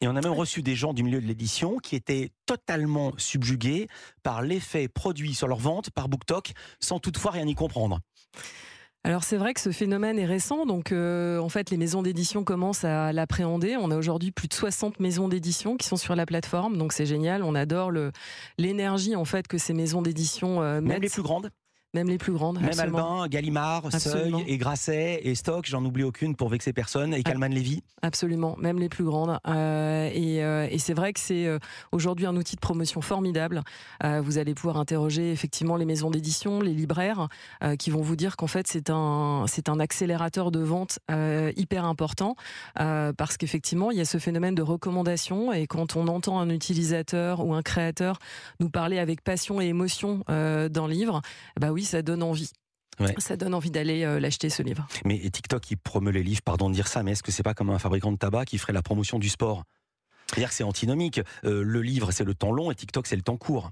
Et 0.00 0.08
on 0.08 0.16
a 0.16 0.20
même 0.20 0.32
reçu 0.32 0.62
des 0.62 0.74
gens 0.74 0.92
du 0.92 1.02
milieu 1.02 1.20
de 1.20 1.26
l'édition 1.26 1.78
qui 1.78 1.96
étaient 1.96 2.30
totalement 2.46 3.12
subjugués 3.16 3.88
par 4.22 4.42
l'effet 4.42 4.88
produit 4.88 5.34
sur 5.34 5.48
leur 5.48 5.58
vente 5.58 5.90
par 5.90 6.08
BookTok, 6.08 6.52
sans 6.80 6.98
toutefois 6.98 7.30
rien 7.30 7.46
y 7.46 7.54
comprendre. 7.54 8.00
Alors 9.06 9.22
c'est 9.22 9.36
vrai 9.36 9.52
que 9.52 9.60
ce 9.60 9.70
phénomène 9.70 10.18
est 10.18 10.24
récent, 10.24 10.64
donc 10.64 10.90
euh, 10.90 11.38
en 11.38 11.50
fait 11.50 11.68
les 11.68 11.76
maisons 11.76 12.00
d'édition 12.00 12.42
commencent 12.42 12.84
à 12.84 13.12
l'appréhender. 13.12 13.76
On 13.78 13.90
a 13.90 13.96
aujourd'hui 13.98 14.30
plus 14.30 14.48
de 14.48 14.54
60 14.54 14.98
maisons 14.98 15.28
d'édition 15.28 15.76
qui 15.76 15.86
sont 15.86 15.98
sur 15.98 16.16
la 16.16 16.24
plateforme, 16.24 16.78
donc 16.78 16.94
c'est 16.94 17.04
génial. 17.04 17.42
On 17.42 17.54
adore 17.54 17.92
l'énergie 18.56 19.14
en 19.14 19.26
fait 19.26 19.46
que 19.46 19.58
ces 19.58 19.74
maisons 19.74 20.00
d'édition 20.00 20.62
euh, 20.62 20.80
mettent. 20.80 20.94
Même 20.94 21.02
les 21.02 21.10
plus 21.10 21.22
grandes? 21.22 21.50
Même 21.94 22.08
les 22.08 22.18
plus 22.18 22.32
grandes. 22.32 22.60
Même 22.60 22.78
Albin, 22.78 23.28
Gallimard, 23.28 23.90
Seuil 23.92 24.34
et 24.48 24.58
Grasset 24.58 25.20
et 25.22 25.34
Stock, 25.36 25.64
j'en 25.64 25.84
oublie 25.84 26.02
aucune 26.02 26.34
pour 26.34 26.48
vexer 26.48 26.72
personne, 26.72 27.14
et 27.14 27.22
Calman 27.22 27.48
Lévy. 27.48 27.84
Absolument, 28.02 28.56
même 28.58 28.80
les 28.80 28.88
plus 28.88 29.04
grandes. 29.04 29.38
Euh, 29.46 30.10
et, 30.12 30.42
euh, 30.42 30.66
et 30.70 30.78
c'est 30.78 30.92
vrai 30.92 31.12
que 31.12 31.20
c'est 31.20 31.46
euh, 31.46 31.58
aujourd'hui 31.92 32.26
un 32.26 32.36
outil 32.36 32.56
de 32.56 32.60
promotion 32.60 33.00
formidable. 33.00 33.62
Vous 34.02 34.38
allez 34.38 34.54
pouvoir 34.54 34.78
interroger 34.78 35.30
effectivement 35.30 35.76
les 35.76 35.84
maisons 35.84 36.10
d'édition, 36.10 36.60
les 36.60 36.74
libraires, 36.74 37.28
qui 37.78 37.90
vont 37.90 38.02
vous 38.02 38.16
dire 38.16 38.36
qu'en 38.36 38.46
fait 38.46 38.66
c'est 38.66 38.90
un 38.90 39.44
c'est 39.46 39.68
un 39.68 39.78
accélérateur 39.78 40.50
de 40.50 40.60
vente 40.60 40.98
hyper 41.56 41.84
important 41.84 42.36
parce 42.74 43.36
qu'effectivement 43.36 43.90
il 43.90 43.98
y 43.98 44.00
a 44.00 44.04
ce 44.04 44.18
phénomène 44.18 44.54
de 44.54 44.62
recommandation 44.62 45.52
et 45.52 45.66
quand 45.66 45.96
on 45.96 46.08
entend 46.08 46.38
un 46.38 46.50
utilisateur 46.50 47.44
ou 47.44 47.54
un 47.54 47.62
créateur 47.62 48.18
nous 48.60 48.68
parler 48.68 48.98
avec 48.98 49.22
passion 49.22 49.60
et 49.60 49.66
émotion 49.66 50.24
d'un 50.28 50.88
livre, 50.88 51.22
bah 51.58 51.72
oui 51.72 51.83
ça 51.84 52.02
donne 52.02 52.22
envie. 52.22 52.50
Ça 53.18 53.36
donne 53.36 53.54
envie 53.54 53.72
d'aller 53.72 54.04
euh, 54.04 54.20
l'acheter 54.20 54.50
ce 54.50 54.62
livre. 54.62 54.86
Mais 55.04 55.18
TikTok, 55.18 55.68
il 55.70 55.76
promeut 55.76 56.12
les 56.12 56.22
livres, 56.22 56.42
pardon 56.44 56.70
de 56.70 56.74
dire 56.74 56.86
ça, 56.86 57.02
mais 57.02 57.12
est-ce 57.12 57.24
que 57.24 57.32
c'est 57.32 57.42
pas 57.42 57.54
comme 57.54 57.70
un 57.70 57.80
fabricant 57.80 58.12
de 58.12 58.16
tabac 58.16 58.44
qui 58.44 58.56
ferait 58.58 58.72
la 58.72 58.82
promotion 58.82 59.18
du 59.18 59.28
sport? 59.28 59.64
C'est-à-dire 60.28 60.48
que 60.48 60.54
c'est 60.54 60.64
antinomique. 60.64 61.20
Euh, 61.44 61.62
le 61.62 61.82
livre, 61.82 62.12
c'est 62.12 62.24
le 62.24 62.34
temps 62.34 62.52
long 62.52 62.70
et 62.70 62.74
TikTok, 62.74 63.06
c'est 63.06 63.16
le 63.16 63.22
temps 63.22 63.36
court. 63.36 63.70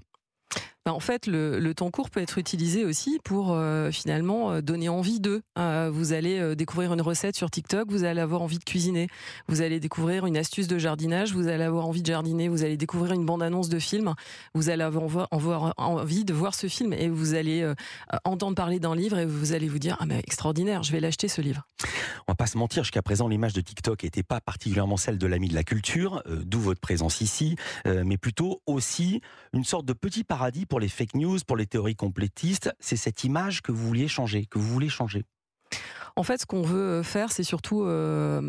Bah, 0.85 0.93
en 0.93 0.99
fait, 0.99 1.27
le, 1.27 1.73
temps 1.73 1.91
court 1.91 2.09
peut 2.09 2.19
être 2.19 2.37
utilisé 2.37 2.83
aussi 2.83 3.17
pour 3.23 3.53
euh, 3.53 3.89
finalement 3.89 4.51
euh, 4.51 4.61
donner 4.61 4.89
envie 4.89 5.21
d'eux. 5.21 5.41
Euh, 5.57 5.89
vous 5.91 6.11
allez 6.11 6.55
découvrir 6.57 6.93
une 6.93 7.01
recette 7.01 7.37
sur 7.37 7.49
TikTok, 7.49 7.89
vous 7.89 8.03
allez 8.03 8.19
avoir 8.19 8.41
envie 8.41 8.59
de 8.59 8.65
cuisiner, 8.65 9.07
vous 9.47 9.61
allez 9.61 9.79
découvrir 9.79 10.25
une 10.25 10.35
astuce 10.35 10.67
de 10.67 10.77
jardinage, 10.77 11.33
vous 11.33 11.47
allez 11.47 11.63
avoir 11.63 11.87
envie 11.87 12.01
de 12.01 12.07
jardiner, 12.07 12.49
vous 12.49 12.63
allez 12.63 12.75
découvrir 12.75 13.13
une 13.13 13.25
bande-annonce 13.25 13.69
de 13.69 13.79
film, 13.79 14.13
vous 14.53 14.69
allez 14.69 14.83
avoir, 14.83 15.29
envie 15.77 16.25
de 16.25 16.33
voir 16.33 16.53
ce 16.53 16.67
film 16.67 16.91
et 16.91 17.07
vous 17.07 17.33
allez 17.33 17.71
entendre 18.25 18.55
parler 18.55 18.79
d'un 18.79 18.95
livre 18.95 19.17
et 19.17 19.25
vous 19.25 19.53
allez 19.53 19.69
vous 19.69 19.79
dire 19.79 19.95
ah 19.99 20.05
mais 20.05 20.19
extraordinaire, 20.19 20.83
je 20.83 20.91
vais 20.91 20.99
l'acheter 20.99 21.29
ce 21.29 21.41
livre. 21.41 21.67
On 22.27 22.31
va 22.31 22.35
pas 22.35 22.47
se 22.47 22.57
mentir, 22.57 22.83
jusqu'à 22.83 23.01
présent 23.01 23.27
l'image 23.27 23.53
de 23.53 23.61
TikTok 23.61 24.03
n'était 24.03 24.23
pas 24.23 24.41
particulièrement 24.41 24.97
celle 24.97 25.17
de 25.17 25.27
l'ami 25.27 25.47
de 25.47 25.55
la 25.55 25.63
culture, 25.63 26.21
d'où 26.27 26.59
votre 26.59 26.81
présence 26.81 27.21
ici, 27.21 27.55
mais 27.85 28.17
plutôt 28.17 28.61
aussi 28.65 29.21
une 29.53 29.63
sorte 29.63 29.85
de 29.85 29.93
petit 29.93 30.23
paradis 30.23 30.65
les 30.79 30.89
fake 30.89 31.15
news, 31.15 31.39
pour 31.45 31.57
les 31.57 31.65
théories 31.65 31.95
complétistes. 31.95 32.71
C'est 32.79 32.95
cette 32.95 33.23
image 33.23 33.61
que 33.61 33.71
vous 33.71 33.87
vouliez 33.87 34.07
changer, 34.07 34.45
que 34.45 34.59
vous 34.59 34.67
voulez 34.67 34.89
changer. 34.89 35.23
En 36.15 36.21
fait, 36.21 36.41
ce 36.41 36.45
qu'on 36.45 36.61
veut 36.61 36.99
euh, 36.99 37.03
faire, 37.03 37.31
c'est 37.31 37.43
surtout 37.43 37.83
euh, 37.85 38.39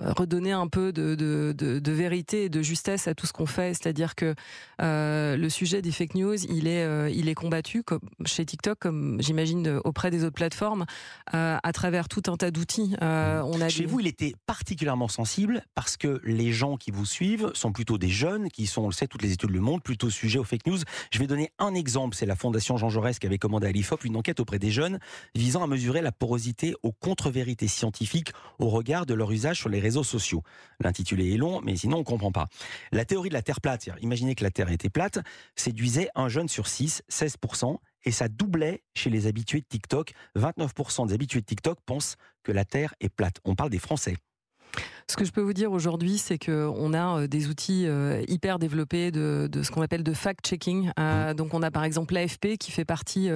redonner 0.00 0.52
un 0.52 0.68
peu 0.68 0.90
de, 0.90 1.14
de, 1.14 1.54
de, 1.56 1.78
de, 1.78 1.92
vérité 1.92 2.44
et 2.44 2.48
de 2.48 2.62
justesse 2.62 3.08
à 3.08 3.14
tout 3.14 3.26
ce 3.26 3.34
qu'on 3.34 3.44
fait. 3.44 3.74
C'est-à-dire 3.74 4.14
que 4.14 4.34
euh, 4.80 5.36
le 5.36 5.48
sujet 5.50 5.82
des 5.82 5.92
fake 5.92 6.14
news, 6.14 6.42
il 6.46 6.66
est, 6.66 6.84
euh, 6.84 7.10
il 7.10 7.28
est 7.28 7.34
combattu 7.34 7.82
comme, 7.82 8.00
chez 8.24 8.46
TikTok, 8.46 8.78
comme 8.78 9.18
j'imagine 9.20 9.80
auprès 9.84 10.10
des 10.10 10.24
autres 10.24 10.34
plateformes, 10.34 10.86
à 11.32 11.72
travers 11.74 12.08
tout 12.08 12.22
un 12.28 12.36
tas 12.36 12.50
d'outils. 12.50 12.96
on 13.00 13.60
a 13.60 13.68
chez 13.68 13.84
vous, 13.84 14.00
il 14.00 14.06
était 14.06 14.34
particulièrement 14.46 15.08
sensible 15.08 15.62
parce 15.74 15.96
que 15.98 16.20
les 16.24 16.52
gens 16.52 16.76
qui 16.76 16.90
vous 16.90 17.04
suivent 17.04 17.50
sont 17.54 17.72
plutôt 17.72 17.98
des 17.98 18.08
jeunes 18.08 18.48
qui 18.48 18.66
sont, 18.66 18.82
on 18.82 18.86
le 18.88 18.92
sait, 18.92 19.06
toutes 19.06 19.22
les 19.22 19.32
études 19.32 19.50
le 19.50 19.60
montrent, 19.60 19.82
plutôt 19.82 20.08
sujets 20.08 20.38
aux 20.38 20.44
fake 20.44 20.66
news. 20.66 20.78
Je 21.10 21.18
vais 21.18 21.26
donner 21.26 21.50
un 21.58 21.74
exemple. 21.74 22.16
C'est 22.16 22.26
la 22.26 22.36
Fondation 22.36 22.76
Jean 22.78 22.88
Jaurès 22.88 23.18
qui 23.18 23.26
avait 23.26 23.38
commandé 23.38 23.66
à 23.66 23.72
l'IFOP 23.72 24.04
une 24.04 24.16
enquête 24.16 24.40
auprès 24.40 24.58
des 24.58 24.70
jeunes 24.70 24.98
visant 25.34 25.62
à 25.62 25.66
mesurer 25.66 26.00
la 26.00 26.12
porosité 26.12 26.61
aux 26.82 26.92
contre-vérités 26.92 27.68
scientifiques 27.68 28.32
au 28.58 28.68
regard 28.68 29.06
de 29.06 29.14
leur 29.14 29.30
usage 29.30 29.58
sur 29.58 29.68
les 29.68 29.80
réseaux 29.80 30.04
sociaux. 30.04 30.42
L'intitulé 30.80 31.34
est 31.34 31.36
long, 31.36 31.60
mais 31.62 31.76
sinon 31.76 31.98
on 31.98 32.00
ne 32.00 32.04
comprend 32.04 32.32
pas. 32.32 32.48
La 32.92 33.04
théorie 33.04 33.28
de 33.28 33.34
la 33.34 33.42
Terre 33.42 33.60
plate, 33.60 33.88
imaginez 34.00 34.34
que 34.34 34.44
la 34.44 34.50
Terre 34.50 34.70
était 34.70 34.90
plate, 34.90 35.18
séduisait 35.56 36.08
un 36.14 36.28
jeune 36.28 36.48
sur 36.48 36.66
6, 36.66 37.02
16%, 37.10 37.78
et 38.04 38.12
ça 38.12 38.28
doublait 38.28 38.82
chez 38.94 39.10
les 39.10 39.26
habitués 39.26 39.60
de 39.60 39.66
TikTok. 39.66 40.12
29% 40.36 41.06
des 41.06 41.14
habitués 41.14 41.40
de 41.40 41.46
TikTok 41.46 41.78
pensent 41.86 42.16
que 42.42 42.52
la 42.52 42.64
Terre 42.64 42.94
est 43.00 43.08
plate. 43.08 43.36
On 43.44 43.54
parle 43.54 43.70
des 43.70 43.78
Français. 43.78 44.16
Ce 45.12 45.16
que 45.18 45.26
je 45.26 45.32
peux 45.32 45.42
vous 45.42 45.52
dire 45.52 45.72
aujourd'hui, 45.72 46.16
c'est 46.16 46.38
qu'on 46.38 46.94
a 46.94 47.18
euh, 47.18 47.26
des 47.26 47.48
outils 47.48 47.84
euh, 47.86 48.22
hyper 48.28 48.58
développés 48.58 49.10
de, 49.10 49.46
ce 49.62 49.70
qu'on 49.70 49.82
appelle 49.82 50.02
de 50.02 50.14
fact-checking. 50.14 50.90
Euh, 50.98 51.32
mmh. 51.32 51.34
Donc 51.34 51.52
on 51.52 51.62
a 51.62 51.70
par 51.70 51.84
exemple 51.84 52.14
l'AFP 52.14 52.56
qui 52.58 52.70
fait 52.70 52.86
partie 52.86 53.28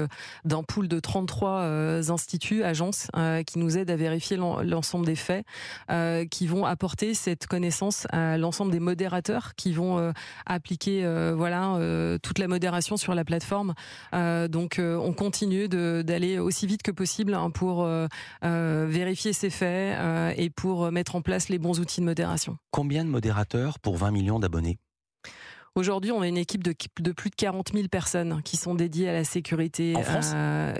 d'un 0.44 0.62
pool 0.62 0.88
de 0.88 0.98
33 1.00 1.64
instituts, 2.10 2.62
agences, 2.62 3.08
qui 3.46 3.58
nous 3.58 3.76
aident 3.76 3.90
à 3.90 3.96
vérifier 3.96 4.36
l'ensemble 4.36 5.04
des 5.04 5.16
faits, 5.16 5.44
qui 6.30 6.46
vont 6.46 6.64
apporter 6.64 7.14
cette 7.14 7.46
connaissance 7.46 8.06
à 8.10 8.38
l'ensemble 8.38 8.72
des 8.72 8.80
modérateurs 8.80 9.54
qui 9.54 9.72
vont 9.72 10.12
appliquer 10.46 11.06
voilà 11.34 11.78
toute 12.22 12.38
la 12.38 12.48
modération 12.48 12.96
sur 12.96 13.14
la 13.14 13.24
plateforme. 13.24 13.74
donc 14.12 14.80
on 14.80 15.12
continue 15.12 15.68
d'aller 15.68 16.38
aussi 16.38 16.66
vite 16.66 16.82
que 16.82 16.92
possible 16.92 17.34
hein, 17.34 17.50
pour 17.50 17.88
vérifier 18.42 19.32
ces 19.32 19.50
faits 19.50 19.98
et 20.36 20.50
pour 20.50 20.90
mettre 20.90 21.16
en 21.16 21.22
place 21.26 21.48
les 21.48 21.58
bons 21.58 21.80
outils 21.80 22.00
de 22.00 22.06
modération. 22.06 22.56
Combien 22.70 23.04
de 23.04 23.10
modérateurs 23.10 23.80
pour 23.80 23.96
20 23.96 24.12
millions 24.12 24.38
d'abonnés? 24.38 24.78
Aujourd'hui, 25.74 26.12
on 26.12 26.22
a 26.22 26.28
une 26.28 26.38
équipe 26.38 26.62
de, 26.62 26.72
de, 27.00 27.12
plus 27.12 27.28
de 27.28 27.34
40 27.34 27.72
000 27.74 27.88
personnes 27.88 28.40
qui 28.42 28.56
sont 28.56 28.74
dédiées 28.74 29.10
à 29.10 29.12
la 29.12 29.24
sécurité. 29.24 29.94
En 29.96 30.02
France? 30.02 30.32
euh, 30.34 30.74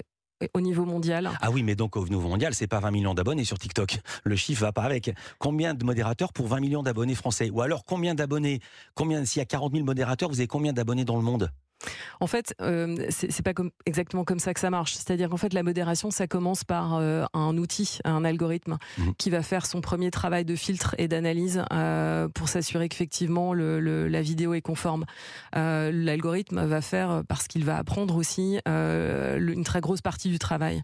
au 0.55 0.61
niveau 0.61 0.85
mondial. 0.85 1.31
Ah 1.41 1.51
oui, 1.51 1.63
mais 1.63 1.75
donc 1.75 1.97
au 1.97 2.07
niveau 2.07 2.29
mondial, 2.29 2.55
c'est 2.55 2.67
pas 2.67 2.79
20 2.79 2.91
millions 2.91 3.15
d'abonnés 3.15 3.45
sur 3.45 3.59
TikTok. 3.59 3.99
Le 4.25 4.37
chiffre 4.37 4.61
va 4.63 4.73
pas 4.73 4.83
avec. 4.83 5.11
Combien 5.39 5.75
de 5.75 5.85
modérateurs 5.85 6.33
pour 6.33 6.47
20 6.47 6.61
millions 6.61 6.83
d'abonnés 6.83 7.15
français? 7.15 7.51
Ou 7.51 7.61
alors 7.61 7.85
combien 7.85 8.15
d'abonnés? 8.15 8.61
Combien 8.95 9.25
s'il 9.25 9.41
y 9.41 9.43
a 9.43 9.47
40 9.47 9.73
000 9.73 9.85
modérateurs, 9.85 10.29
vous 10.29 10.39
avez 10.39 10.47
combien 10.47 10.73
d'abonnés 10.73 11.05
dans 11.05 11.17
le 11.17 11.23
monde? 11.23 11.51
En 12.21 12.27
fait, 12.27 12.55
euh, 12.61 12.97
c'est 13.11 13.43
pas 13.43 13.55
comme, 13.55 13.71
exactement 13.85 14.25
comme 14.25 14.39
ça 14.39 14.55
que 14.55 14.61
ça 14.61 14.71
marche. 14.71 14.95
C'est-à-dire 14.95 15.29
qu'en 15.29 15.37
fait, 15.37 15.53
la 15.53 15.63
modération, 15.63 16.11
ça 16.11 16.27
commence 16.27 16.65
par 16.65 16.95
euh, 16.95 17.25
un 17.35 17.57
outil, 17.57 17.99
un 18.05 18.25
algorithme 18.25 18.79
mhm. 18.99 19.15
qui 19.17 19.31
va 19.31 19.43
faire 19.43 19.67
son 19.67 19.81
premier 19.81 20.11
travail 20.11 20.45
de 20.45 20.57
filtre 20.57 20.95
et 20.99 21.09
d'analyse 21.09 21.63
euh, 21.73 22.29
pour 22.29 22.49
s'assurer 22.49 22.89
qu'effectivement 22.89 23.53
le, 23.53 24.09
la 24.09 24.23
vidéo 24.23 24.55
est 24.55 24.61
conforme. 24.61 25.05
Euh, 25.57 25.91
l'algorithme 25.93 26.65
va 26.65 26.81
faire, 26.81 27.23
parce 27.29 27.47
qu'il 27.47 27.65
va 27.65 27.77
apprendre 27.77 28.17
aussi, 28.17 28.59
une 28.67 29.65
très 29.65 29.81
grosse 29.81 30.01
partie 30.01 30.29
du 30.29 30.39
travail. 30.39 30.81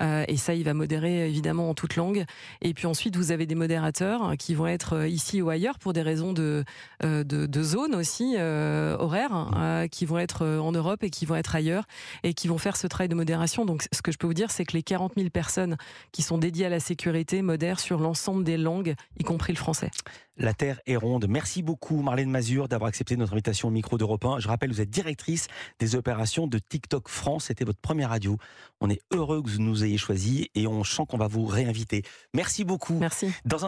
et 0.00 0.36
ça, 0.36 0.54
il 0.54 0.64
va 0.64 0.74
modérer 0.74 1.28
évidemment 1.28 1.70
en 1.70 1.74
toute 1.74 1.96
langue. 1.96 2.24
Et 2.62 2.74
puis 2.74 2.86
ensuite, 2.86 3.16
vous 3.16 3.32
avez 3.32 3.46
des 3.46 3.54
modérateurs 3.54 4.34
qui 4.38 4.54
vont 4.54 4.66
être 4.66 5.06
ici 5.06 5.42
ou 5.42 5.50
ailleurs 5.50 5.78
pour 5.78 5.92
des 5.92 6.02
raisons 6.02 6.32
de, 6.32 6.64
de, 7.02 7.22
de 7.22 7.62
zone 7.62 7.94
aussi 7.94 8.36
horaires, 8.36 9.50
qui 9.88 10.06
vont 10.06 10.18
être 10.18 10.42
euh, 10.42 10.58
en 10.58 10.72
Europe 10.72 11.02
et 11.02 11.10
qui 11.10 11.26
vont 11.26 11.36
être 11.36 11.54
ailleurs 11.54 11.84
et 12.22 12.34
qui 12.34 12.48
vont 12.48 12.58
faire 12.58 12.76
ce 12.76 12.86
travail 12.86 13.08
de 13.08 13.14
modération. 13.14 13.64
Donc, 13.64 13.86
ce 13.92 14.02
que 14.02 14.12
je 14.12 14.18
peux 14.18 14.26
vous 14.26 14.34
dire, 14.34 14.50
c'est 14.50 14.64
que 14.64 14.72
les 14.72 14.82
40 14.82 15.14
000 15.16 15.30
personnes 15.30 15.76
qui 16.12 16.22
sont 16.22 16.38
dédiées 16.38 16.66
à 16.66 16.70
la 16.70 16.80
sécurité 16.80 17.42
modèrent 17.42 17.80
sur 17.80 17.98
l'ensemble 17.98 18.44
des 18.44 18.56
langues, 18.56 18.94
y 19.18 19.24
compris 19.24 19.52
le 19.52 19.58
français. 19.58 19.90
La 20.38 20.52
Terre 20.52 20.80
est 20.86 20.96
ronde. 20.96 21.26
Merci 21.28 21.62
beaucoup, 21.62 22.02
Marlène 22.02 22.30
Mazur, 22.30 22.68
d'avoir 22.68 22.88
accepté 22.88 23.16
notre 23.16 23.32
invitation 23.32 23.68
au 23.68 23.70
micro 23.70 23.96
d'Europe 23.96 24.22
1. 24.22 24.38
Je 24.40 24.48
rappelle, 24.48 24.70
vous 24.70 24.82
êtes 24.82 24.90
directrice 24.90 25.48
des 25.78 25.94
opérations 25.94 26.46
de 26.46 26.58
TikTok 26.58 27.08
France. 27.08 27.44
C'était 27.46 27.64
votre 27.64 27.80
première 27.80 28.10
radio. 28.10 28.36
On 28.82 28.90
est 28.90 29.00
heureux 29.12 29.42
que 29.42 29.48
vous 29.48 29.62
nous 29.62 29.82
ayez 29.82 29.96
choisi 29.96 30.50
et 30.54 30.66
on 30.66 30.84
sent 30.84 31.04
qu'on 31.08 31.16
va 31.16 31.26
vous 31.26 31.46
réinviter. 31.46 32.02
Merci 32.34 32.64
beaucoup. 32.64 32.98
Merci. 32.98 33.32
Dans 33.46 33.64
un 33.64 33.64